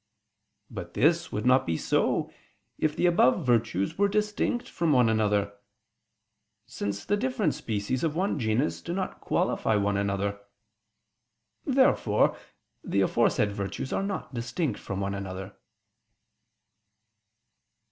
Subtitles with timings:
[0.71, 2.33] But this would not be so,
[2.79, 5.53] if the above virtues were distinct from one another:
[6.65, 10.39] since the different species of one genus do not qualify one another.
[11.65, 12.35] Therefore
[12.83, 15.55] the aforesaid virtues are not distinct from one another.